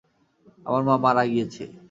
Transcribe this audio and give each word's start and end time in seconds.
আমার 0.65 0.81
মা 0.87 0.95
মারা 1.03 1.23
গিয়েছে। 1.31 1.63